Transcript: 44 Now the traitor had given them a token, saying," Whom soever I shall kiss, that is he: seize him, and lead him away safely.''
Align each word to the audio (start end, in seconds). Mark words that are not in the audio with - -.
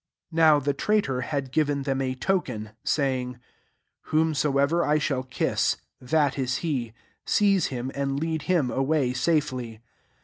44 0.31 0.45
Now 0.45 0.59
the 0.59 0.73
traitor 0.73 1.21
had 1.21 1.51
given 1.51 1.83
them 1.83 2.01
a 2.01 2.15
token, 2.15 2.71
saying," 2.83 3.37
Whom 4.09 4.33
soever 4.33 4.83
I 4.83 4.97
shall 4.97 5.21
kiss, 5.21 5.77
that 6.01 6.39
is 6.39 6.57
he: 6.65 6.93
seize 7.27 7.67
him, 7.67 7.91
and 7.93 8.19
lead 8.19 8.41
him 8.49 8.71
away 8.71 9.13
safely.'' 9.13 9.79